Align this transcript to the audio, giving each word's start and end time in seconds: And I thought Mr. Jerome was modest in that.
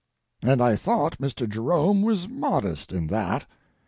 And 0.41 0.63
I 0.63 0.75
thought 0.77 1.19
Mr. 1.19 1.47
Jerome 1.47 2.01
was 2.01 2.27
modest 2.27 2.91
in 2.91 3.05
that. 3.09 3.45